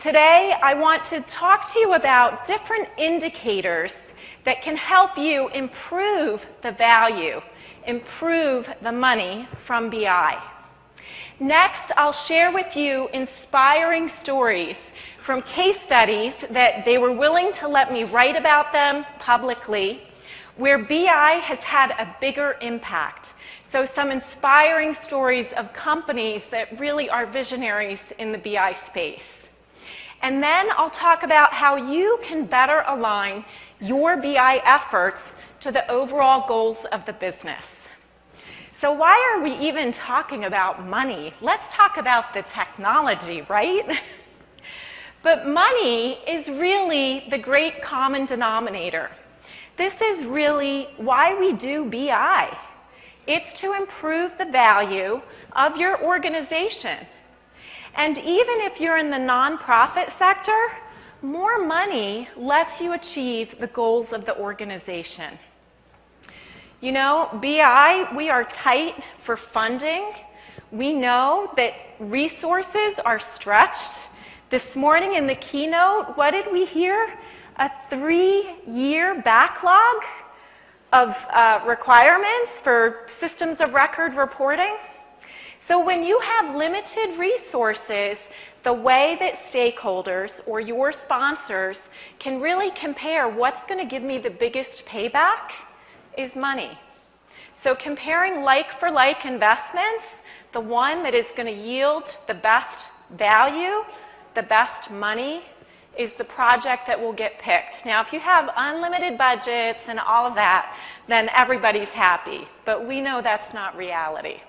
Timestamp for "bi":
9.90-10.42, 20.78-21.42, 28.38-28.72, 34.16-34.60, 51.84-52.56, 67.42-68.08